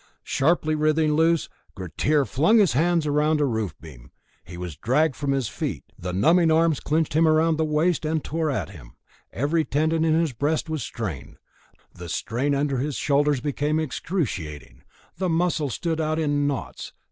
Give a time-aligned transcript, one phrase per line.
[0.23, 4.09] Sharply writhing loose, Grettir flung his hands round a roof beam.
[4.43, 8.23] He was dragged from his feet; the numbing arms clenched him round the waist, and
[8.23, 8.95] tore at him;
[9.31, 11.37] every tendon in his breast was strained;
[11.93, 14.81] the strain under his shoulders became excruciating,
[15.17, 16.93] the muscles stood out in knots.